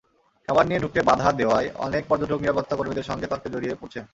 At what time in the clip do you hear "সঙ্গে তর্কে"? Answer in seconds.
3.09-3.47